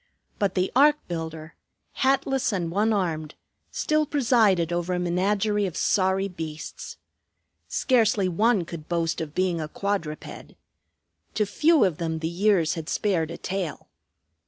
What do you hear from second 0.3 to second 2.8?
But the ark builder, hatless and